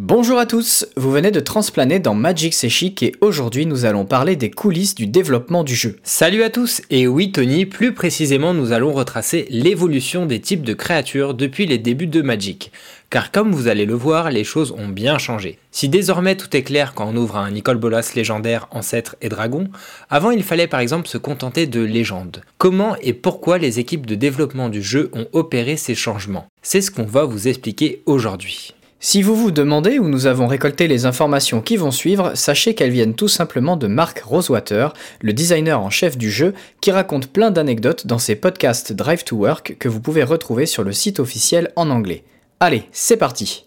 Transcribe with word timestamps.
Bonjour 0.00 0.38
à 0.38 0.46
tous, 0.46 0.86
vous 0.94 1.10
venez 1.10 1.32
de 1.32 1.40
transplaner 1.40 1.98
dans 1.98 2.14
Magic 2.14 2.54
C'est 2.54 2.68
et 3.02 3.16
aujourd'hui 3.20 3.66
nous 3.66 3.84
allons 3.84 4.04
parler 4.04 4.36
des 4.36 4.48
coulisses 4.48 4.94
du 4.94 5.08
développement 5.08 5.64
du 5.64 5.74
jeu. 5.74 5.96
Salut 6.04 6.44
à 6.44 6.50
tous, 6.50 6.82
et 6.88 7.08
oui 7.08 7.32
Tony, 7.32 7.66
plus 7.66 7.92
précisément 7.92 8.54
nous 8.54 8.70
allons 8.70 8.92
retracer 8.92 9.48
l'évolution 9.50 10.24
des 10.24 10.40
types 10.40 10.62
de 10.62 10.72
créatures 10.72 11.34
depuis 11.34 11.66
les 11.66 11.78
débuts 11.78 12.06
de 12.06 12.22
Magic. 12.22 12.70
Car 13.10 13.32
comme 13.32 13.50
vous 13.50 13.66
allez 13.66 13.86
le 13.86 13.94
voir, 13.94 14.30
les 14.30 14.44
choses 14.44 14.70
ont 14.70 14.86
bien 14.86 15.18
changé. 15.18 15.58
Si 15.72 15.88
désormais 15.88 16.36
tout 16.36 16.56
est 16.56 16.62
clair 16.62 16.94
quand 16.94 17.08
on 17.08 17.16
ouvre 17.16 17.36
un 17.36 17.50
Nicole 17.50 17.78
Bolas 17.78 18.12
légendaire, 18.14 18.68
ancêtre 18.70 19.16
et 19.20 19.28
dragon, 19.28 19.66
avant 20.10 20.30
il 20.30 20.44
fallait 20.44 20.68
par 20.68 20.78
exemple 20.78 21.08
se 21.08 21.18
contenter 21.18 21.66
de 21.66 21.80
légendes. 21.80 22.42
Comment 22.56 22.94
et 23.02 23.14
pourquoi 23.14 23.58
les 23.58 23.80
équipes 23.80 24.06
de 24.06 24.14
développement 24.14 24.68
du 24.68 24.80
jeu 24.80 25.10
ont 25.12 25.26
opéré 25.32 25.76
ces 25.76 25.96
changements? 25.96 26.46
C'est 26.62 26.82
ce 26.82 26.92
qu'on 26.92 27.02
va 27.02 27.24
vous 27.24 27.48
expliquer 27.48 28.02
aujourd'hui. 28.06 28.74
Si 29.00 29.22
vous 29.22 29.36
vous 29.36 29.52
demandez 29.52 30.00
où 30.00 30.08
nous 30.08 30.26
avons 30.26 30.48
récolté 30.48 30.88
les 30.88 31.06
informations 31.06 31.60
qui 31.60 31.76
vont 31.76 31.92
suivre, 31.92 32.32
sachez 32.34 32.74
qu'elles 32.74 32.90
viennent 32.90 33.14
tout 33.14 33.28
simplement 33.28 33.76
de 33.76 33.86
Mark 33.86 34.18
Rosewater, 34.18 34.92
le 35.20 35.32
designer 35.32 35.80
en 35.80 35.88
chef 35.88 36.18
du 36.18 36.32
jeu, 36.32 36.52
qui 36.80 36.90
raconte 36.90 37.28
plein 37.28 37.52
d'anecdotes 37.52 38.08
dans 38.08 38.18
ses 38.18 38.34
podcasts 38.34 38.92
Drive 38.92 39.22
to 39.22 39.36
Work 39.36 39.76
que 39.78 39.88
vous 39.88 40.00
pouvez 40.00 40.24
retrouver 40.24 40.66
sur 40.66 40.82
le 40.82 40.92
site 40.92 41.20
officiel 41.20 41.70
en 41.76 41.90
anglais. 41.90 42.24
Allez, 42.58 42.88
c'est 42.90 43.16
parti 43.16 43.66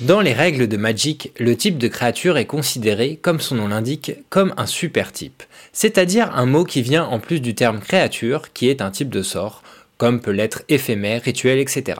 Dans 0.00 0.22
les 0.22 0.32
règles 0.32 0.68
de 0.68 0.76
Magic, 0.78 1.32
le 1.38 1.54
type 1.54 1.76
de 1.76 1.86
créature 1.86 2.38
est 2.38 2.46
considéré, 2.46 3.20
comme 3.20 3.40
son 3.40 3.56
nom 3.56 3.68
l'indique, 3.68 4.12
comme 4.30 4.54
un 4.56 4.66
super 4.66 5.12
type, 5.12 5.42
c'est-à-dire 5.74 6.34
un 6.34 6.46
mot 6.46 6.64
qui 6.64 6.80
vient 6.80 7.04
en 7.04 7.20
plus 7.20 7.40
du 7.40 7.54
terme 7.54 7.78
créature, 7.78 8.52
qui 8.54 8.68
est 8.68 8.80
un 8.80 8.90
type 8.90 9.10
de 9.10 9.22
sort, 9.22 9.62
comme 10.02 10.20
peut 10.20 10.32
l'être 10.32 10.64
éphémère, 10.68 11.22
rituel, 11.22 11.60
etc. 11.60 11.96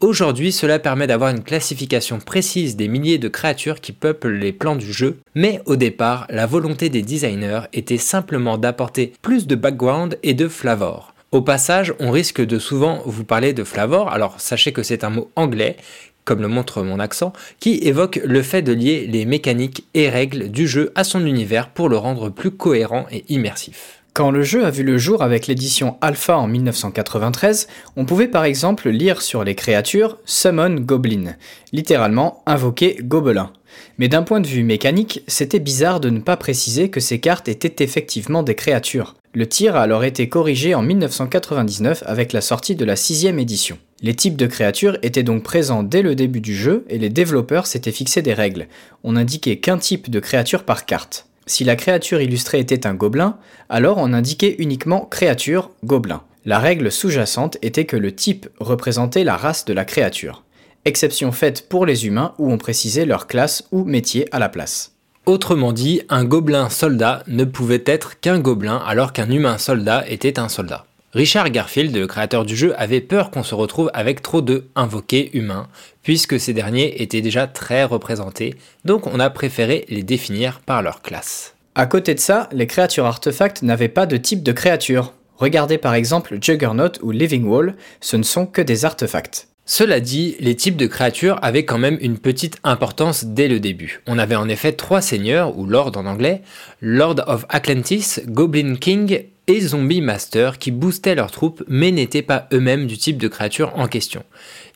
Aujourd'hui, 0.00 0.52
cela 0.52 0.78
permet 0.78 1.06
d'avoir 1.06 1.30
une 1.30 1.42
classification 1.42 2.18
précise 2.18 2.76
des 2.76 2.86
milliers 2.86 3.16
de 3.16 3.28
créatures 3.28 3.80
qui 3.80 3.92
peuplent 3.92 4.28
les 4.28 4.52
plans 4.52 4.76
du 4.76 4.92
jeu, 4.92 5.16
mais 5.34 5.62
au 5.64 5.76
départ, 5.76 6.26
la 6.28 6.44
volonté 6.44 6.90
des 6.90 7.00
designers 7.00 7.62
était 7.72 7.96
simplement 7.96 8.58
d'apporter 8.58 9.14
plus 9.22 9.46
de 9.46 9.54
background 9.54 10.18
et 10.22 10.34
de 10.34 10.48
flavor. 10.48 11.14
Au 11.32 11.40
passage, 11.40 11.94
on 11.98 12.10
risque 12.10 12.44
de 12.44 12.58
souvent 12.58 13.00
vous 13.06 13.24
parler 13.24 13.54
de 13.54 13.64
flavor, 13.64 14.12
alors 14.12 14.38
sachez 14.38 14.72
que 14.72 14.82
c'est 14.82 15.02
un 15.02 15.08
mot 15.08 15.30
anglais, 15.34 15.78
comme 16.26 16.42
le 16.42 16.48
montre 16.48 16.82
mon 16.82 17.00
accent, 17.00 17.32
qui 17.58 17.76
évoque 17.76 18.20
le 18.22 18.42
fait 18.42 18.60
de 18.60 18.74
lier 18.74 19.06
les 19.10 19.24
mécaniques 19.24 19.86
et 19.94 20.10
règles 20.10 20.50
du 20.50 20.68
jeu 20.68 20.92
à 20.94 21.04
son 21.04 21.24
univers 21.24 21.70
pour 21.70 21.88
le 21.88 21.96
rendre 21.96 22.28
plus 22.28 22.50
cohérent 22.50 23.06
et 23.10 23.24
immersif. 23.30 23.99
Quand 24.20 24.30
le 24.30 24.42
jeu 24.42 24.66
a 24.66 24.70
vu 24.70 24.82
le 24.82 24.98
jour 24.98 25.22
avec 25.22 25.46
l'édition 25.46 25.96
Alpha 26.02 26.36
en 26.36 26.46
1993, 26.46 27.68
on 27.96 28.04
pouvait 28.04 28.28
par 28.28 28.44
exemple 28.44 28.90
lire 28.90 29.22
sur 29.22 29.44
les 29.44 29.54
créatures 29.54 30.18
Summon 30.26 30.74
Goblin, 30.74 31.36
littéralement 31.72 32.42
invoquer 32.44 32.98
gobelin. 33.00 33.50
Mais 33.96 34.08
d'un 34.08 34.22
point 34.22 34.40
de 34.40 34.46
vue 34.46 34.62
mécanique, 34.62 35.22
c'était 35.26 35.58
bizarre 35.58 36.00
de 36.00 36.10
ne 36.10 36.20
pas 36.20 36.36
préciser 36.36 36.90
que 36.90 37.00
ces 37.00 37.18
cartes 37.18 37.48
étaient 37.48 37.82
effectivement 37.82 38.42
des 38.42 38.54
créatures. 38.54 39.14
Le 39.32 39.46
tir 39.46 39.74
a 39.74 39.80
alors 39.80 40.04
été 40.04 40.28
corrigé 40.28 40.74
en 40.74 40.82
1999 40.82 42.02
avec 42.04 42.34
la 42.34 42.42
sortie 42.42 42.74
de 42.74 42.84
la 42.84 42.96
sixième 42.96 43.38
édition. 43.38 43.78
Les 44.02 44.12
types 44.12 44.36
de 44.36 44.46
créatures 44.46 44.98
étaient 45.00 45.22
donc 45.22 45.44
présents 45.44 45.82
dès 45.82 46.02
le 46.02 46.14
début 46.14 46.42
du 46.42 46.54
jeu 46.54 46.84
et 46.90 46.98
les 46.98 47.08
développeurs 47.08 47.66
s'étaient 47.66 47.90
fixé 47.90 48.20
des 48.20 48.34
règles. 48.34 48.66
On 49.02 49.16
indiquait 49.16 49.60
qu'un 49.60 49.78
type 49.78 50.10
de 50.10 50.20
créature 50.20 50.64
par 50.64 50.84
carte. 50.84 51.29
Si 51.50 51.64
la 51.64 51.74
créature 51.74 52.20
illustrée 52.20 52.60
était 52.60 52.86
un 52.86 52.94
gobelin, 52.94 53.36
alors 53.68 53.98
on 53.98 54.12
indiquait 54.12 54.54
uniquement 54.60 55.06
créature 55.06 55.72
gobelin. 55.82 56.22
La 56.44 56.60
règle 56.60 56.92
sous-jacente 56.92 57.58
était 57.60 57.86
que 57.86 57.96
le 57.96 58.14
type 58.14 58.48
représentait 58.60 59.24
la 59.24 59.36
race 59.36 59.64
de 59.64 59.72
la 59.72 59.84
créature. 59.84 60.44
Exception 60.84 61.32
faite 61.32 61.68
pour 61.68 61.86
les 61.86 62.06
humains 62.06 62.34
où 62.38 62.52
on 62.52 62.56
précisait 62.56 63.04
leur 63.04 63.26
classe 63.26 63.64
ou 63.72 63.82
métier 63.82 64.28
à 64.30 64.38
la 64.38 64.48
place. 64.48 64.92
Autrement 65.26 65.72
dit, 65.72 66.02
un 66.08 66.24
gobelin 66.24 66.70
soldat 66.70 67.24
ne 67.26 67.42
pouvait 67.42 67.82
être 67.84 68.20
qu'un 68.20 68.38
gobelin 68.38 68.76
alors 68.86 69.12
qu'un 69.12 69.28
humain 69.28 69.58
soldat 69.58 70.04
était 70.08 70.38
un 70.38 70.48
soldat. 70.48 70.86
Richard 71.12 71.50
Garfield, 71.50 71.96
le 71.96 72.06
créateur 72.06 72.44
du 72.44 72.54
jeu, 72.54 72.72
avait 72.78 73.00
peur 73.00 73.32
qu'on 73.32 73.42
se 73.42 73.56
retrouve 73.56 73.90
avec 73.94 74.22
trop 74.22 74.42
de 74.42 74.68
invoqués 74.76 75.36
humains, 75.36 75.66
puisque 76.04 76.38
ces 76.38 76.52
derniers 76.52 77.02
étaient 77.02 77.20
déjà 77.20 77.48
très 77.48 77.82
représentés, 77.82 78.54
donc 78.84 79.08
on 79.08 79.18
a 79.18 79.28
préféré 79.28 79.86
les 79.88 80.04
définir 80.04 80.60
par 80.60 80.82
leur 80.82 81.02
classe. 81.02 81.54
À 81.74 81.86
côté 81.86 82.14
de 82.14 82.20
ça, 82.20 82.48
les 82.52 82.68
créatures 82.68 83.06
artefacts 83.06 83.62
n'avaient 83.62 83.88
pas 83.88 84.06
de 84.06 84.16
type 84.16 84.44
de 84.44 84.52
créature. 84.52 85.12
Regardez 85.36 85.78
par 85.78 85.94
exemple 85.94 86.38
Juggernaut 86.40 86.92
ou 87.02 87.10
Living 87.10 87.44
Wall, 87.44 87.74
ce 88.00 88.16
ne 88.16 88.22
sont 88.22 88.46
que 88.46 88.62
des 88.62 88.84
artefacts. 88.84 89.48
Cela 89.66 90.00
dit, 90.00 90.36
les 90.40 90.56
types 90.56 90.76
de 90.76 90.86
créatures 90.86 91.38
avaient 91.42 91.64
quand 91.64 91.78
même 91.78 91.98
une 92.00 92.18
petite 92.18 92.58
importance 92.64 93.24
dès 93.24 93.46
le 93.46 93.60
début. 93.60 94.00
On 94.06 94.18
avait 94.18 94.36
en 94.36 94.48
effet 94.48 94.72
trois 94.72 95.00
seigneurs, 95.00 95.56
ou 95.58 95.64
lords 95.64 95.96
en 95.96 96.06
anglais, 96.06 96.42
Lord 96.80 97.22
of 97.26 97.46
Atlantis, 97.48 98.18
Goblin 98.26 98.74
King 98.74 99.26
et 99.46 99.60
Zombie 99.60 100.00
Master 100.00 100.58
qui 100.58 100.70
boostaient 100.70 101.14
leurs 101.14 101.30
troupes 101.30 101.62
mais 101.68 101.90
n'étaient 101.90 102.22
pas 102.22 102.48
eux-mêmes 102.52 102.86
du 102.86 102.98
type 102.98 103.18
de 103.18 103.28
créature 103.28 103.72
en 103.76 103.88
question. 103.88 104.24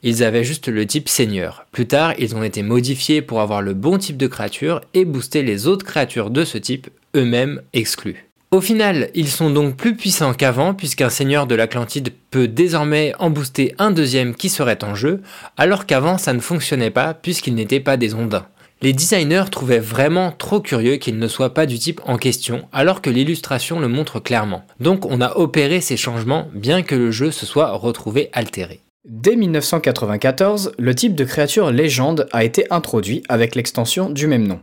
Ils 0.02 0.22
avaient 0.22 0.44
juste 0.44 0.68
le 0.68 0.86
type 0.86 1.08
seigneur. 1.08 1.66
Plus 1.72 1.86
tard, 1.86 2.14
ils 2.18 2.34
ont 2.34 2.42
été 2.42 2.62
modifiés 2.62 3.22
pour 3.22 3.40
avoir 3.40 3.62
le 3.62 3.74
bon 3.74 3.98
type 3.98 4.16
de 4.16 4.26
créature 4.26 4.80
et 4.94 5.04
booster 5.04 5.42
les 5.42 5.66
autres 5.66 5.86
créatures 5.86 6.30
de 6.30 6.44
ce 6.44 6.58
type, 6.58 6.90
eux-mêmes 7.16 7.62
exclus. 7.72 8.26
Au 8.54 8.60
final, 8.60 9.10
ils 9.14 9.28
sont 9.28 9.50
donc 9.50 9.76
plus 9.76 9.96
puissants 9.96 10.32
qu'avant 10.32 10.74
puisqu'un 10.74 11.08
seigneur 11.08 11.48
de 11.48 11.56
l'Atlantide 11.56 12.10
peut 12.30 12.46
désormais 12.46 13.12
en 13.18 13.30
booster 13.30 13.74
un 13.78 13.90
deuxième 13.90 14.34
qui 14.34 14.48
serait 14.48 14.84
en 14.84 14.94
jeu, 14.94 15.22
alors 15.56 15.86
qu'avant 15.86 16.18
ça 16.18 16.32
ne 16.32 16.38
fonctionnait 16.38 16.92
pas 16.92 17.14
puisqu'ils 17.14 17.56
n'étaient 17.56 17.80
pas 17.80 17.96
des 17.96 18.14
ondins. 18.14 18.46
Les 18.82 18.92
designers 18.92 19.44
trouvaient 19.50 19.78
vraiment 19.78 20.32
trop 20.32 20.60
curieux 20.60 20.96
qu'il 20.96 21.18
ne 21.18 21.28
soit 21.28 21.54
pas 21.54 21.66
du 21.66 21.78
type 21.78 22.00
en 22.04 22.18
question, 22.18 22.68
alors 22.72 23.00
que 23.00 23.10
l'illustration 23.10 23.80
le 23.80 23.88
montre 23.88 24.20
clairement. 24.20 24.64
Donc 24.80 25.06
on 25.06 25.20
a 25.20 25.36
opéré 25.36 25.80
ces 25.80 25.96
changements, 25.96 26.48
bien 26.52 26.82
que 26.82 26.94
le 26.94 27.10
jeu 27.10 27.30
se 27.30 27.46
soit 27.46 27.72
retrouvé 27.72 28.28
altéré. 28.32 28.80
Dès 29.06 29.36
1994, 29.36 30.72
le 30.78 30.94
type 30.94 31.14
de 31.14 31.24
créature 31.24 31.70
légende 31.70 32.26
a 32.32 32.42
été 32.42 32.66
introduit 32.70 33.22
avec 33.28 33.54
l'extension 33.54 34.10
du 34.10 34.26
même 34.26 34.46
nom. 34.46 34.60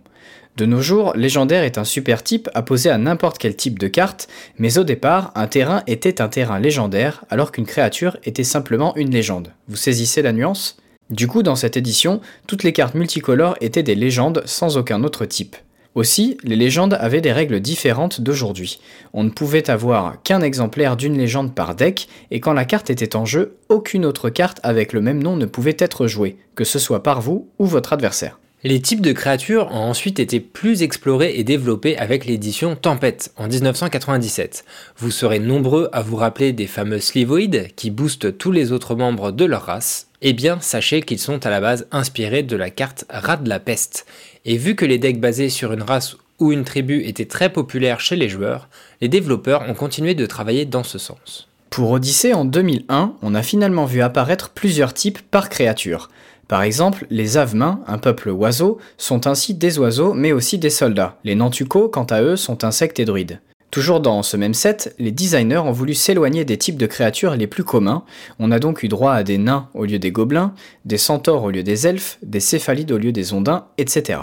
De 0.57 0.65
nos 0.65 0.81
jours, 0.81 1.13
légendaire 1.15 1.63
est 1.63 1.77
un 1.77 1.83
super 1.83 2.23
type 2.23 2.49
à 2.53 2.61
poser 2.61 2.89
à 2.89 2.97
n'importe 2.97 3.37
quel 3.37 3.55
type 3.55 3.79
de 3.79 3.87
carte, 3.87 4.27
mais 4.57 4.77
au 4.77 4.83
départ, 4.83 5.31
un 5.35 5.47
terrain 5.47 5.83
était 5.87 6.21
un 6.21 6.27
terrain 6.27 6.59
légendaire 6.59 7.23
alors 7.29 7.51
qu'une 7.51 7.65
créature 7.65 8.17
était 8.23 8.43
simplement 8.43 8.95
une 8.97 9.11
légende. 9.11 9.53
Vous 9.67 9.77
saisissez 9.77 10.21
la 10.21 10.33
nuance? 10.33 10.80
Du 11.11 11.27
coup, 11.27 11.43
dans 11.43 11.57
cette 11.57 11.75
édition, 11.77 12.21
toutes 12.47 12.63
les 12.63 12.73
cartes 12.73 12.95
multicolores 12.95 13.57
étaient 13.59 13.83
des 13.83 13.95
légendes 13.95 14.41
sans 14.45 14.77
aucun 14.77 15.03
autre 15.03 15.25
type. 15.25 15.57
Aussi, 15.93 16.37
les 16.43 16.55
légendes 16.55 16.93
avaient 16.93 17.19
des 17.19 17.33
règles 17.33 17.59
différentes 17.59 18.21
d'aujourd'hui. 18.21 18.79
On 19.11 19.25
ne 19.25 19.29
pouvait 19.29 19.69
avoir 19.69 20.23
qu'un 20.23 20.41
exemplaire 20.41 20.95
d'une 20.95 21.17
légende 21.17 21.53
par 21.53 21.75
deck, 21.75 22.07
et 22.31 22.39
quand 22.39 22.53
la 22.53 22.63
carte 22.63 22.89
était 22.89 23.17
en 23.17 23.25
jeu, 23.25 23.57
aucune 23.67 24.05
autre 24.05 24.29
carte 24.29 24.61
avec 24.63 24.93
le 24.93 25.01
même 25.01 25.21
nom 25.21 25.35
ne 25.35 25.45
pouvait 25.45 25.75
être 25.77 26.07
jouée, 26.07 26.37
que 26.55 26.63
ce 26.63 26.79
soit 26.79 27.03
par 27.03 27.19
vous 27.19 27.49
ou 27.59 27.65
votre 27.65 27.91
adversaire. 27.91 28.39
Les 28.63 28.79
types 28.79 29.01
de 29.01 29.11
créatures 29.11 29.71
ont 29.71 29.89
ensuite 29.89 30.19
été 30.19 30.39
plus 30.39 30.83
explorés 30.83 31.33
et 31.35 31.43
développés 31.43 31.97
avec 31.97 32.25
l'édition 32.25 32.75
Tempête 32.75 33.33
en 33.35 33.47
1997. 33.47 34.65
Vous 34.97 35.09
serez 35.09 35.39
nombreux 35.39 35.89
à 35.93 36.03
vous 36.03 36.15
rappeler 36.15 36.53
des 36.53 36.67
fameux 36.67 36.99
Slivoids 36.99 37.69
qui 37.75 37.89
boostent 37.89 38.37
tous 38.37 38.51
les 38.51 38.71
autres 38.71 38.93
membres 38.93 39.31
de 39.31 39.45
leur 39.45 39.63
race. 39.63 40.09
Eh 40.21 40.33
bien, 40.33 40.59
sachez 40.61 41.01
qu'ils 41.01 41.17
sont 41.17 41.43
à 41.43 41.49
la 41.49 41.59
base 41.59 41.87
inspirés 41.91 42.43
de 42.43 42.55
la 42.55 42.69
carte 42.69 43.05
Rat 43.09 43.37
de 43.37 43.49
la 43.49 43.59
Peste. 43.59 44.05
Et 44.45 44.57
vu 44.57 44.75
que 44.75 44.85
les 44.85 44.99
decks 44.99 45.19
basés 45.19 45.49
sur 45.49 45.73
une 45.73 45.81
race 45.81 46.15
ou 46.37 46.51
une 46.51 46.63
tribu 46.63 47.03
étaient 47.03 47.25
très 47.25 47.51
populaires 47.51 47.99
chez 47.99 48.15
les 48.15 48.29
joueurs, 48.29 48.69
les 49.01 49.07
développeurs 49.07 49.67
ont 49.67 49.73
continué 49.73 50.13
de 50.13 50.27
travailler 50.27 50.65
dans 50.65 50.83
ce 50.83 50.99
sens. 50.99 51.47
Pour 51.71 51.89
Odyssey 51.89 52.33
en 52.33 52.45
2001, 52.45 53.15
on 53.23 53.33
a 53.33 53.41
finalement 53.41 53.85
vu 53.85 54.01
apparaître 54.01 54.49
plusieurs 54.49 54.93
types 54.93 55.19
par 55.31 55.49
créature. 55.49 56.09
Par 56.51 56.63
exemple, 56.63 57.07
les 57.09 57.37
Avemains, 57.37 57.79
un 57.87 57.97
peuple 57.97 58.27
oiseau, 58.27 58.77
sont 58.97 59.25
ainsi 59.25 59.53
des 59.53 59.79
oiseaux 59.79 60.13
mais 60.13 60.33
aussi 60.33 60.57
des 60.57 60.69
soldats. 60.69 61.15
Les 61.23 61.33
Nantuko, 61.33 61.87
quant 61.87 62.03
à 62.03 62.21
eux, 62.21 62.35
sont 62.35 62.65
insectes 62.65 62.99
et 62.99 63.05
druides. 63.05 63.39
Toujours 63.71 64.01
dans 64.01 64.21
ce 64.21 64.35
même 64.35 64.53
set, 64.53 64.93
les 64.99 65.13
designers 65.13 65.59
ont 65.59 65.71
voulu 65.71 65.93
s'éloigner 65.93 66.43
des 66.43 66.57
types 66.57 66.75
de 66.75 66.87
créatures 66.87 67.37
les 67.37 67.47
plus 67.47 67.63
communs. 67.63 68.03
On 68.37 68.51
a 68.51 68.59
donc 68.59 68.83
eu 68.83 68.89
droit 68.89 69.13
à 69.13 69.23
des 69.23 69.37
nains 69.37 69.69
au 69.73 69.85
lieu 69.85 69.97
des 69.97 70.11
gobelins, 70.11 70.53
des 70.83 70.97
centaures 70.97 71.43
au 71.43 71.51
lieu 71.51 71.63
des 71.63 71.87
elfes, 71.87 72.17
des 72.21 72.41
céphalides 72.41 72.91
au 72.91 72.97
lieu 72.97 73.13
des 73.13 73.31
ondins, 73.31 73.67
etc. 73.77 74.19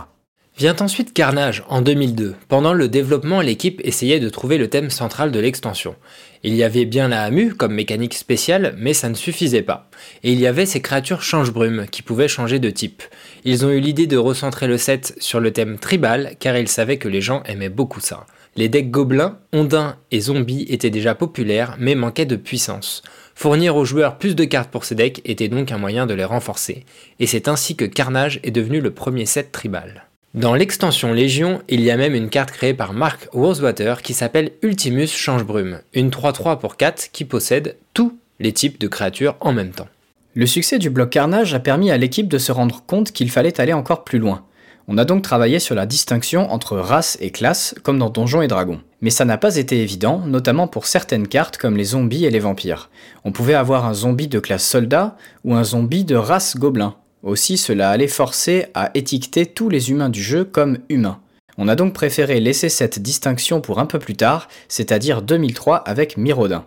Vient 0.58 0.74
ensuite 0.80 1.14
Carnage 1.14 1.62
en 1.68 1.82
2002. 1.82 2.34
Pendant 2.48 2.72
le 2.72 2.88
développement, 2.88 3.40
l'équipe 3.40 3.80
essayait 3.84 4.18
de 4.18 4.28
trouver 4.28 4.58
le 4.58 4.66
thème 4.66 4.90
central 4.90 5.30
de 5.30 5.38
l'extension. 5.38 5.94
Il 6.42 6.56
y 6.56 6.64
avait 6.64 6.84
bien 6.84 7.06
la 7.06 7.22
Hamu 7.22 7.54
comme 7.54 7.74
mécanique 7.74 8.14
spéciale, 8.14 8.74
mais 8.76 8.92
ça 8.92 9.08
ne 9.08 9.14
suffisait 9.14 9.62
pas. 9.62 9.88
Et 10.24 10.32
il 10.32 10.40
y 10.40 10.48
avait 10.48 10.66
ces 10.66 10.80
créatures 10.80 11.22
change-brume 11.22 11.86
qui 11.92 12.02
pouvaient 12.02 12.26
changer 12.26 12.58
de 12.58 12.70
type. 12.70 13.04
Ils 13.44 13.64
ont 13.64 13.70
eu 13.70 13.78
l'idée 13.78 14.08
de 14.08 14.16
recentrer 14.16 14.66
le 14.66 14.78
set 14.78 15.14
sur 15.20 15.38
le 15.38 15.52
thème 15.52 15.78
tribal 15.78 16.32
car 16.40 16.56
ils 16.56 16.66
savaient 16.66 16.98
que 16.98 17.08
les 17.08 17.20
gens 17.20 17.44
aimaient 17.44 17.68
beaucoup 17.68 18.00
ça. 18.00 18.26
Les 18.56 18.68
decks 18.68 18.90
gobelins, 18.90 19.38
ondins 19.52 19.94
et 20.10 20.18
zombies 20.18 20.66
étaient 20.70 20.90
déjà 20.90 21.14
populaires 21.14 21.76
mais 21.78 21.94
manquaient 21.94 22.26
de 22.26 22.34
puissance. 22.34 23.04
Fournir 23.36 23.76
aux 23.76 23.84
joueurs 23.84 24.18
plus 24.18 24.34
de 24.34 24.44
cartes 24.44 24.72
pour 24.72 24.84
ces 24.84 24.96
decks 24.96 25.20
était 25.24 25.46
donc 25.46 25.70
un 25.70 25.78
moyen 25.78 26.06
de 26.06 26.14
les 26.14 26.24
renforcer, 26.24 26.84
et 27.20 27.28
c'est 27.28 27.46
ainsi 27.46 27.76
que 27.76 27.84
Carnage 27.84 28.40
est 28.42 28.50
devenu 28.50 28.80
le 28.80 28.90
premier 28.90 29.26
set 29.26 29.52
tribal. 29.52 30.07
Dans 30.34 30.54
l'extension 30.54 31.14
Légion, 31.14 31.62
il 31.70 31.80
y 31.80 31.90
a 31.90 31.96
même 31.96 32.14
une 32.14 32.28
carte 32.28 32.50
créée 32.50 32.74
par 32.74 32.92
Mark 32.92 33.28
Rosewater 33.32 34.02
qui 34.02 34.12
s'appelle 34.12 34.52
Ultimus 34.60 35.06
Change-Brume, 35.06 35.80
une 35.94 36.10
3-3 36.10 36.58
pour 36.58 36.76
4 36.76 37.08
qui 37.12 37.24
possède 37.24 37.76
tous 37.94 38.14
les 38.38 38.52
types 38.52 38.78
de 38.78 38.88
créatures 38.88 39.36
en 39.40 39.54
même 39.54 39.70
temps. 39.70 39.88
Le 40.34 40.44
succès 40.44 40.78
du 40.78 40.90
bloc 40.90 41.08
Carnage 41.08 41.54
a 41.54 41.60
permis 41.60 41.90
à 41.90 41.96
l'équipe 41.96 42.28
de 42.28 42.36
se 42.36 42.52
rendre 42.52 42.82
compte 42.86 43.10
qu'il 43.10 43.30
fallait 43.30 43.58
aller 43.58 43.72
encore 43.72 44.04
plus 44.04 44.18
loin. 44.18 44.44
On 44.86 44.98
a 44.98 45.06
donc 45.06 45.22
travaillé 45.22 45.60
sur 45.60 45.74
la 45.74 45.86
distinction 45.86 46.52
entre 46.52 46.76
race 46.76 47.16
et 47.22 47.30
classe, 47.30 47.74
comme 47.82 47.98
dans 47.98 48.10
Donjons 48.10 48.42
et 48.42 48.48
Dragons. 48.48 48.82
Mais 49.00 49.10
ça 49.10 49.24
n'a 49.24 49.38
pas 49.38 49.56
été 49.56 49.80
évident, 49.80 50.18
notamment 50.26 50.68
pour 50.68 50.86
certaines 50.86 51.26
cartes 51.26 51.56
comme 51.56 51.76
les 51.78 51.84
zombies 51.84 52.26
et 52.26 52.30
les 52.30 52.38
vampires. 52.38 52.90
On 53.24 53.32
pouvait 53.32 53.54
avoir 53.54 53.86
un 53.86 53.94
zombie 53.94 54.28
de 54.28 54.40
classe 54.40 54.66
soldat 54.66 55.16
ou 55.44 55.54
un 55.54 55.64
zombie 55.64 56.04
de 56.04 56.16
race 56.16 56.58
gobelin, 56.58 56.96
aussi, 57.22 57.56
cela 57.56 57.90
allait 57.90 58.08
forcer 58.08 58.66
à 58.74 58.90
étiqueter 58.94 59.46
tous 59.46 59.68
les 59.68 59.90
humains 59.90 60.08
du 60.08 60.22
jeu 60.22 60.44
comme 60.44 60.78
humains. 60.88 61.20
On 61.56 61.68
a 61.68 61.74
donc 61.74 61.92
préféré 61.92 62.38
laisser 62.38 62.68
cette 62.68 63.00
distinction 63.00 63.60
pour 63.60 63.80
un 63.80 63.86
peu 63.86 63.98
plus 63.98 64.14
tard, 64.14 64.48
c'est-à-dire 64.68 65.22
2003 65.22 65.78
avec 65.78 66.16
Mirodin. 66.16 66.64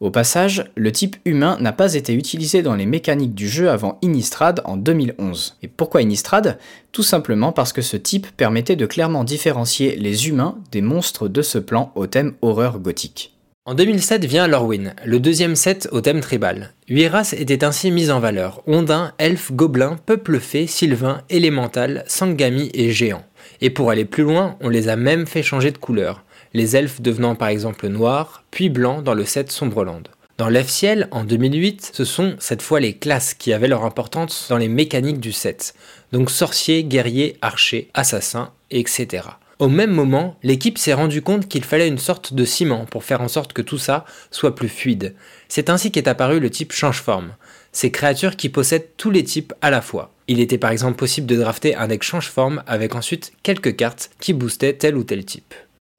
Au 0.00 0.10
passage, 0.10 0.64
le 0.74 0.92
type 0.92 1.16
humain 1.24 1.56
n'a 1.58 1.72
pas 1.72 1.94
été 1.94 2.12
utilisé 2.12 2.60
dans 2.60 2.74
les 2.74 2.84
mécaniques 2.84 3.34
du 3.34 3.48
jeu 3.48 3.70
avant 3.70 3.98
Innistrad 4.02 4.60
en 4.66 4.76
2011. 4.76 5.56
Et 5.62 5.68
pourquoi 5.68 6.02
Innistrad 6.02 6.58
Tout 6.92 7.02
simplement 7.02 7.50
parce 7.50 7.72
que 7.72 7.80
ce 7.80 7.96
type 7.96 8.26
permettait 8.36 8.76
de 8.76 8.84
clairement 8.84 9.24
différencier 9.24 9.96
les 9.96 10.28
humains 10.28 10.58
des 10.70 10.82
monstres 10.82 11.28
de 11.28 11.40
ce 11.40 11.56
plan 11.56 11.92
au 11.94 12.06
thème 12.06 12.34
horreur 12.42 12.78
gothique. 12.78 13.35
En 13.68 13.74
2007 13.74 14.24
vient 14.26 14.46
Lorwyn, 14.46 14.94
le 15.04 15.18
deuxième 15.18 15.56
set 15.56 15.88
au 15.90 16.00
thème 16.00 16.20
tribal. 16.20 16.72
Huit 16.88 17.08
races 17.08 17.32
étaient 17.32 17.64
ainsi 17.64 17.90
mises 17.90 18.12
en 18.12 18.20
valeur 18.20 18.62
ondin, 18.68 19.12
elfe, 19.18 19.50
gobelin, 19.50 19.98
peuple 20.06 20.38
fée, 20.38 20.68
sylvain, 20.68 21.22
élémental, 21.30 22.04
sangami 22.06 22.70
et 22.74 22.92
géant. 22.92 23.24
Et 23.60 23.70
pour 23.70 23.90
aller 23.90 24.04
plus 24.04 24.22
loin, 24.22 24.56
on 24.60 24.68
les 24.68 24.88
a 24.88 24.94
même 24.94 25.26
fait 25.26 25.42
changer 25.42 25.72
de 25.72 25.78
couleur, 25.78 26.22
les 26.54 26.76
elfes 26.76 27.00
devenant 27.00 27.34
par 27.34 27.48
exemple 27.48 27.88
noirs, 27.88 28.44
puis 28.52 28.68
blancs 28.68 29.02
dans 29.02 29.14
le 29.14 29.24
set 29.24 29.50
Sombreland. 29.50 30.04
Dans 30.38 30.48
l'Elf 30.48 30.68
Ciel, 30.68 31.08
en 31.10 31.24
2008, 31.24 31.90
ce 31.92 32.04
sont 32.04 32.36
cette 32.38 32.62
fois 32.62 32.78
les 32.78 32.92
classes 32.92 33.34
qui 33.34 33.52
avaient 33.52 33.66
leur 33.66 33.84
importance 33.84 34.46
dans 34.48 34.58
les 34.58 34.68
mécaniques 34.68 35.18
du 35.18 35.32
set. 35.32 35.74
Donc 36.12 36.30
sorcier, 36.30 36.84
guerrier, 36.84 37.36
archer, 37.42 37.90
assassin, 37.94 38.52
etc. 38.70 39.24
Au 39.58 39.68
même 39.68 39.90
moment, 39.90 40.36
l'équipe 40.42 40.76
s'est 40.76 40.92
rendu 40.92 41.22
compte 41.22 41.48
qu'il 41.48 41.64
fallait 41.64 41.88
une 41.88 41.96
sorte 41.96 42.34
de 42.34 42.44
ciment 42.44 42.84
pour 42.84 43.04
faire 43.04 43.22
en 43.22 43.28
sorte 43.28 43.54
que 43.54 43.62
tout 43.62 43.78
ça 43.78 44.04
soit 44.30 44.54
plus 44.54 44.68
fluide. 44.68 45.14
C'est 45.48 45.70
ainsi 45.70 45.90
qu'est 45.90 46.08
apparu 46.08 46.40
le 46.40 46.50
type 46.50 46.72
change-forme, 46.72 47.32
ces 47.72 47.90
créatures 47.90 48.36
qui 48.36 48.50
possèdent 48.50 48.90
tous 48.98 49.10
les 49.10 49.24
types 49.24 49.54
à 49.62 49.70
la 49.70 49.80
fois. 49.80 50.12
Il 50.28 50.40
était 50.40 50.58
par 50.58 50.72
exemple 50.72 50.96
possible 50.96 51.26
de 51.26 51.36
drafter 51.36 51.74
un 51.74 51.88
deck 51.88 52.02
change-forme 52.02 52.62
avec 52.66 52.94
ensuite 52.94 53.32
quelques 53.42 53.76
cartes 53.76 54.10
qui 54.20 54.34
boostaient 54.34 54.74
tel 54.74 54.94
ou 54.94 55.04
tel 55.04 55.24
type. 55.24 55.54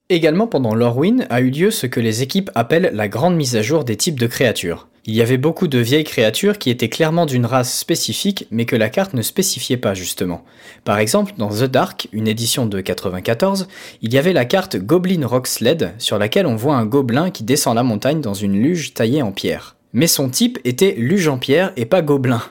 Également 0.10 0.48
pendant 0.48 0.74
l'Orwin 0.74 1.28
a 1.30 1.42
eu 1.42 1.50
lieu 1.50 1.70
ce 1.70 1.86
que 1.86 2.00
les 2.00 2.22
équipes 2.22 2.50
appellent 2.56 2.92
la 2.94 3.10
grande 3.10 3.36
mise 3.36 3.58
à 3.58 3.62
jour 3.62 3.84
des 3.84 3.98
types 3.98 4.18
de 4.18 4.28
créatures. 4.28 4.88
Il 5.06 5.14
y 5.14 5.22
avait 5.22 5.38
beaucoup 5.38 5.68
de 5.68 5.80
vieilles 5.80 6.06
créatures 6.06 6.58
qui 6.58 6.70
étaient 6.70 6.88
clairement 6.88 7.26
d'une 7.26 7.46
race 7.46 7.78
spécifique, 7.78 8.48
mais 8.50 8.66
que 8.66 8.78
la 8.78 8.88
carte 8.88 9.14
ne 9.14 9.22
spécifiait 9.22 9.76
pas 9.76 9.94
justement. 9.94 10.46
Par 10.86 10.98
exemple, 11.00 11.34
dans 11.38 11.50
The 11.50 11.66
Dark, 11.66 12.08
une 12.14 12.30
édition 12.30 12.66
de 12.66 12.80
94, 12.80 13.68
il 14.02 14.14
y 14.14 14.18
avait 14.18 14.32
la 14.32 14.46
carte 14.46 14.78
Goblin 14.78 15.28
Rock 15.28 15.48
Sled, 15.48 15.92
sur 15.98 16.18
laquelle 16.18 16.48
on 16.48 16.56
voit 16.56 16.76
un 16.76 16.86
gobelin 16.86 17.30
qui 17.30 17.44
descend 17.44 17.76
la 17.76 17.84
montagne 17.84 18.22
dans 18.22 18.34
une 18.34 18.62
luge 18.62 18.94
taillée 18.94 19.22
en 19.22 19.34
pierre. 19.34 19.76
Mais 19.92 20.08
son 20.08 20.30
type 20.30 20.58
était 20.64 20.96
luge 20.98 21.28
en 21.28 21.38
pierre 21.38 21.74
et 21.76 21.86
pas 21.86 22.02
gobelin. 22.02 22.42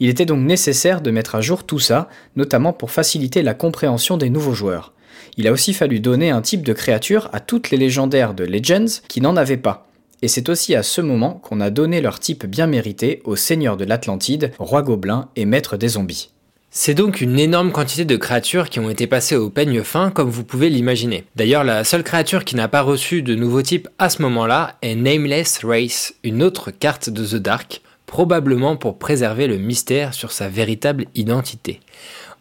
Il 0.00 0.08
était 0.08 0.26
donc 0.26 0.40
nécessaire 0.40 1.02
de 1.02 1.10
mettre 1.10 1.34
à 1.34 1.42
jour 1.42 1.64
tout 1.64 1.78
ça, 1.78 2.08
notamment 2.36 2.72
pour 2.72 2.90
faciliter 2.90 3.42
la 3.42 3.52
compréhension 3.52 4.16
des 4.16 4.30
nouveaux 4.30 4.54
joueurs. 4.54 4.94
Il 5.36 5.48
a 5.48 5.52
aussi 5.52 5.72
fallu 5.72 6.00
donner 6.00 6.30
un 6.30 6.42
type 6.42 6.62
de 6.62 6.72
créature 6.72 7.30
à 7.32 7.40
toutes 7.40 7.70
les 7.70 7.78
légendaires 7.78 8.34
de 8.34 8.44
Legends 8.44 9.00
qui 9.08 9.20
n'en 9.20 9.36
avaient 9.36 9.56
pas 9.56 9.88
et 10.22 10.28
c'est 10.28 10.48
aussi 10.48 10.74
à 10.74 10.82
ce 10.82 11.00
moment 11.00 11.40
qu'on 11.42 11.60
a 11.60 11.70
donné 11.70 12.00
leur 12.00 12.20
type 12.20 12.46
bien 12.46 12.68
mérité 12.68 13.20
aux 13.24 13.36
seigneurs 13.36 13.76
de 13.76 13.84
l'Atlantide, 13.84 14.52
roi 14.58 14.82
gobelin 14.82 15.28
et 15.36 15.44
maître 15.44 15.76
des 15.76 15.88
zombies. 15.88 16.30
C'est 16.70 16.94
donc 16.94 17.20
une 17.20 17.38
énorme 17.38 17.70
quantité 17.70 18.06
de 18.06 18.16
créatures 18.16 18.70
qui 18.70 18.80
ont 18.80 18.88
été 18.88 19.06
passées 19.06 19.36
au 19.36 19.50
peigne 19.50 19.82
fin 19.82 20.10
comme 20.10 20.30
vous 20.30 20.44
pouvez 20.44 20.70
l'imaginer. 20.70 21.24
D'ailleurs 21.36 21.64
la 21.64 21.84
seule 21.84 22.04
créature 22.04 22.46
qui 22.46 22.56
n'a 22.56 22.68
pas 22.68 22.80
reçu 22.80 23.20
de 23.20 23.34
nouveau 23.34 23.60
type 23.60 23.88
à 23.98 24.08
ce 24.08 24.22
moment-là 24.22 24.78
est 24.80 24.94
Nameless 24.94 25.64
Race, 25.64 26.14
une 26.24 26.42
autre 26.42 26.70
carte 26.70 27.10
de 27.10 27.26
The 27.26 27.42
Dark, 27.42 27.82
probablement 28.12 28.76
pour 28.76 28.98
préserver 28.98 29.46
le 29.46 29.56
mystère 29.56 30.12
sur 30.12 30.32
sa 30.32 30.50
véritable 30.50 31.06
identité. 31.14 31.80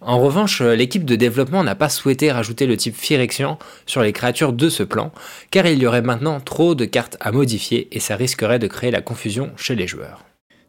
En 0.01 0.19
revanche, 0.19 0.61
l'équipe 0.61 1.05
de 1.05 1.15
développement 1.15 1.63
n'a 1.63 1.75
pas 1.75 1.87
souhaité 1.87 2.29
rajouter 2.29 2.65
le 2.65 2.75
type 2.75 2.93
Phyrexian 2.93 3.57
sur 3.85 4.01
les 4.01 4.11
créatures 4.11 4.51
de 4.51 4.67
ce 4.67 4.83
plan, 4.83 5.13
car 5.49 5.65
il 5.67 5.79
y 5.79 5.87
aurait 5.87 6.01
maintenant 6.01 6.41
trop 6.41 6.75
de 6.75 6.83
cartes 6.83 7.15
à 7.21 7.31
modifier 7.31 7.87
et 7.93 8.01
ça 8.01 8.17
risquerait 8.17 8.59
de 8.59 8.67
créer 8.67 8.91
la 8.91 9.01
confusion 9.01 9.51
chez 9.55 9.75
les 9.75 9.87
joueurs. 9.87 10.25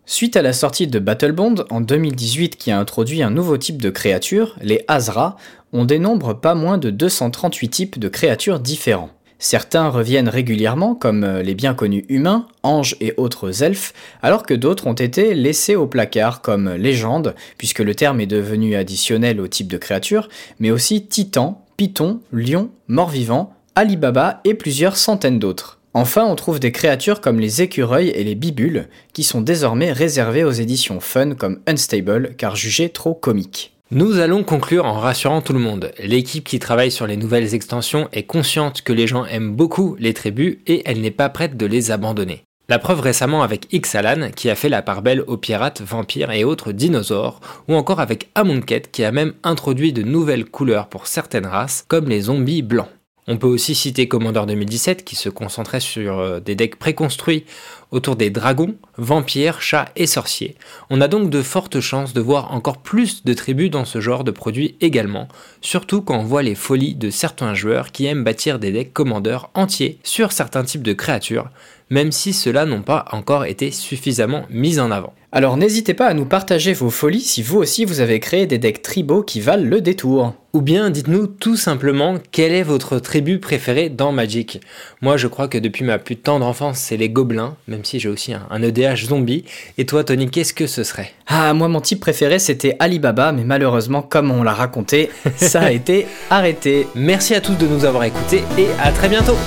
Suite 0.06 0.36
à 0.36 0.42
la 0.42 0.52
sortie 0.52 0.86
de 0.86 1.00
Battlebond 1.00 1.64
en 1.68 1.80
2018 1.80 2.54
qui 2.54 2.70
a 2.70 2.78
introduit 2.78 3.24
un 3.24 3.30
nouveau 3.30 3.56
type 3.56 3.82
de 3.82 3.90
créatures, 3.90 4.54
les 4.62 4.84
Azra, 4.86 5.36
on 5.72 5.84
dénombre 5.84 6.40
pas 6.40 6.54
moins 6.54 6.78
de 6.78 6.90
238 6.90 7.68
types 7.70 7.98
de 7.98 8.08
créatures 8.08 8.60
différents. 8.60 9.10
Certains 9.42 9.88
reviennent 9.88 10.28
régulièrement, 10.28 10.94
comme 10.94 11.24
euh, 11.24 11.42
les 11.42 11.56
bien 11.56 11.74
connus 11.74 12.04
humains, 12.08 12.46
anges 12.62 12.94
et 13.00 13.12
autres 13.16 13.64
elfes, 13.64 13.92
alors 14.22 14.44
que 14.44 14.54
d'autres 14.54 14.86
ont 14.86 14.92
été 14.92 15.34
laissés 15.34 15.74
au 15.74 15.88
placard 15.88 16.42
comme 16.42 16.72
légendes, 16.74 17.34
puisque 17.58 17.80
le 17.80 17.96
terme 17.96 18.20
est 18.20 18.26
devenu 18.26 18.76
additionnel 18.76 19.40
au 19.40 19.48
type 19.48 19.66
de 19.66 19.78
créature, 19.78 20.28
mais 20.60 20.70
aussi 20.70 21.08
titan, 21.08 21.66
python, 21.76 22.20
lion, 22.32 22.70
mort-vivant, 22.86 23.52
Alibaba 23.74 24.40
et 24.44 24.54
plusieurs 24.54 24.96
centaines 24.96 25.40
d'autres. 25.40 25.80
Enfin, 25.92 26.24
on 26.24 26.36
trouve 26.36 26.60
des 26.60 26.70
créatures 26.70 27.20
comme 27.20 27.40
les 27.40 27.62
écureuils 27.62 28.10
et 28.10 28.22
les 28.22 28.36
bibules, 28.36 28.86
qui 29.12 29.24
sont 29.24 29.40
désormais 29.40 29.90
réservées 29.90 30.44
aux 30.44 30.52
éditions 30.52 31.00
fun 31.00 31.34
comme 31.34 31.58
Unstable, 31.66 32.36
car 32.38 32.54
jugées 32.54 32.90
trop 32.90 33.12
comiques. 33.12 33.74
Nous 33.94 34.20
allons 34.20 34.42
conclure 34.42 34.86
en 34.86 34.94
rassurant 34.94 35.42
tout 35.42 35.52
le 35.52 35.58
monde. 35.58 35.92
L'équipe 35.98 36.48
qui 36.48 36.58
travaille 36.58 36.90
sur 36.90 37.06
les 37.06 37.18
nouvelles 37.18 37.52
extensions 37.52 38.08
est 38.14 38.22
consciente 38.22 38.80
que 38.80 38.94
les 38.94 39.06
gens 39.06 39.26
aiment 39.26 39.54
beaucoup 39.54 39.96
les 39.98 40.14
tribus 40.14 40.56
et 40.66 40.80
elle 40.86 41.02
n'est 41.02 41.10
pas 41.10 41.28
prête 41.28 41.58
de 41.58 41.66
les 41.66 41.90
abandonner. 41.90 42.44
La 42.70 42.78
preuve 42.78 43.00
récemment 43.00 43.42
avec 43.42 43.70
Ixalan 43.70 44.30
qui 44.34 44.48
a 44.48 44.54
fait 44.54 44.70
la 44.70 44.80
part 44.80 45.02
belle 45.02 45.22
aux 45.26 45.36
pirates, 45.36 45.82
vampires 45.82 46.30
et 46.30 46.42
autres 46.42 46.72
dinosaures, 46.72 47.40
ou 47.68 47.74
encore 47.74 48.00
avec 48.00 48.30
Amonkhet 48.34 48.84
qui 48.90 49.04
a 49.04 49.12
même 49.12 49.34
introduit 49.42 49.92
de 49.92 50.02
nouvelles 50.02 50.46
couleurs 50.46 50.88
pour 50.88 51.06
certaines 51.06 51.44
races 51.44 51.84
comme 51.86 52.08
les 52.08 52.22
zombies 52.22 52.62
blancs. 52.62 52.88
On 53.28 53.36
peut 53.36 53.46
aussi 53.46 53.76
citer 53.76 54.08
Commander 54.08 54.42
2017 54.48 55.04
qui 55.04 55.14
se 55.14 55.28
concentrait 55.28 55.78
sur 55.78 56.18
euh, 56.18 56.40
des 56.40 56.56
decks 56.56 56.74
préconstruits 56.74 57.44
autour 57.92 58.16
des 58.16 58.30
dragons, 58.30 58.74
vampires, 58.96 59.62
chats 59.62 59.90
et 59.94 60.08
sorciers. 60.08 60.56
On 60.90 61.00
a 61.00 61.06
donc 61.06 61.30
de 61.30 61.40
fortes 61.40 61.78
chances 61.78 62.14
de 62.14 62.20
voir 62.20 62.52
encore 62.52 62.78
plus 62.78 63.24
de 63.24 63.32
tribus 63.32 63.70
dans 63.70 63.84
ce 63.84 64.00
genre 64.00 64.24
de 64.24 64.32
produits 64.32 64.74
également, 64.80 65.28
surtout 65.60 66.02
quand 66.02 66.18
on 66.18 66.24
voit 66.24 66.42
les 66.42 66.56
folies 66.56 66.96
de 66.96 67.10
certains 67.10 67.54
joueurs 67.54 67.92
qui 67.92 68.06
aiment 68.06 68.24
bâtir 68.24 68.58
des 68.58 68.72
decks 68.72 68.92
commandeurs 68.92 69.50
entiers 69.54 70.00
sur 70.02 70.32
certains 70.32 70.64
types 70.64 70.82
de 70.82 70.92
créatures, 70.92 71.48
même 71.90 72.10
si 72.10 72.32
ceux-là 72.32 72.64
n'ont 72.64 72.82
pas 72.82 73.04
encore 73.12 73.44
été 73.44 73.70
suffisamment 73.70 74.46
mis 74.50 74.80
en 74.80 74.90
avant. 74.90 75.14
Alors 75.34 75.56
n'hésitez 75.56 75.94
pas 75.94 76.08
à 76.08 76.12
nous 76.12 76.26
partager 76.26 76.74
vos 76.74 76.90
folies 76.90 77.22
si 77.22 77.42
vous 77.42 77.56
aussi 77.56 77.86
vous 77.86 78.00
avez 78.00 78.20
créé 78.20 78.44
des 78.46 78.58
decks 78.58 78.82
tribaux 78.82 79.22
qui 79.22 79.40
valent 79.40 79.64
le 79.64 79.80
détour. 79.80 80.34
Ou 80.52 80.60
bien 80.60 80.90
dites-nous 80.90 81.26
tout 81.26 81.56
simplement 81.56 82.18
quelle 82.32 82.52
est 82.52 82.62
votre 82.62 82.98
tribu 82.98 83.38
préférée 83.38 83.88
dans 83.88 84.12
Magic. 84.12 84.60
Moi 85.00 85.16
je 85.16 85.28
crois 85.28 85.48
que 85.48 85.56
depuis 85.56 85.86
ma 85.86 85.98
plus 85.98 86.18
tendre 86.18 86.44
enfance 86.44 86.76
c'est 86.76 86.98
les 86.98 87.08
gobelins, 87.08 87.56
même 87.66 87.82
si 87.82 87.98
j'ai 87.98 88.10
aussi 88.10 88.34
un, 88.34 88.62
EDH 88.62 89.06
zombie. 89.06 89.46
Et 89.78 89.86
toi 89.86 90.04
Tony, 90.04 90.28
qu'est-ce 90.28 90.52
que 90.52 90.66
ce 90.66 90.84
serait? 90.84 91.12
Ah 91.26 91.54
moi 91.54 91.68
mon 91.68 91.80
type 91.80 92.00
préféré 92.00 92.38
c'était 92.38 92.76
Alibaba, 92.78 93.32
mais 93.32 93.44
malheureusement 93.44 94.02
comme 94.02 94.30
on 94.30 94.42
l'a 94.42 94.52
raconté, 94.52 95.08
ça 95.36 95.62
a 95.62 95.70
été 95.72 96.06
arrêté. 96.28 96.86
Merci 96.94 97.34
à 97.34 97.40
tous 97.40 97.54
de 97.54 97.66
nous 97.66 97.86
avoir 97.86 98.04
écoutés 98.04 98.44
et 98.58 98.66
à 98.82 98.92
très 98.92 99.08
bientôt 99.08 99.38